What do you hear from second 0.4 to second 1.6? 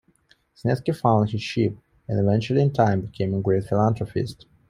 Snetsky found his